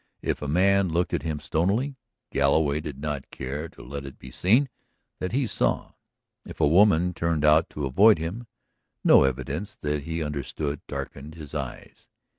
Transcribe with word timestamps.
If 0.23 0.41
a 0.41 0.47
man 0.47 0.89
looked 0.89 1.13
at 1.13 1.21
him 1.21 1.39
stonily, 1.39 1.95
Galloway 2.31 2.79
did 2.79 2.97
not 2.97 3.29
care 3.29 3.69
to 3.69 3.83
let 3.83 4.03
it 4.03 4.17
be 4.17 4.31
seen 4.31 4.67
that 5.19 5.31
he 5.31 5.45
saw; 5.45 5.91
if 6.43 6.59
a 6.59 6.65
woman 6.67 7.13
turned 7.13 7.45
out 7.45 7.69
to 7.69 7.85
avoid 7.85 8.17
him, 8.17 8.47
no 9.03 9.25
evidence 9.25 9.77
that 9.81 10.05
he 10.05 10.23
understood 10.23 10.81
darkened 10.87 11.35
his 11.35 11.53
eyes. 11.53 12.07